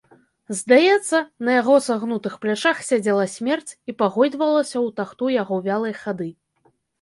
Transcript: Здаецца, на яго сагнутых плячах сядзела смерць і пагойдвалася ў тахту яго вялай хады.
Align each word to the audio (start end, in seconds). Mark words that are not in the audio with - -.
Здаецца, 0.59 1.19
на 1.49 1.57
яго 1.61 1.75
сагнутых 1.87 2.33
плячах 2.45 2.79
сядзела 2.87 3.27
смерць 3.35 3.71
і 3.93 3.95
пагойдвалася 4.01 4.75
ў 4.85 4.97
тахту 5.01 5.29
яго 5.35 5.61
вялай 5.69 5.95
хады. 6.01 6.29